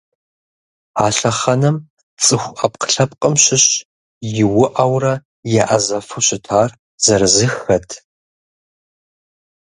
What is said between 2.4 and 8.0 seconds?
ӏэпкълъэпкъым щыщ иуӏэурэ еӏэзэфу щытар зырызыххэт.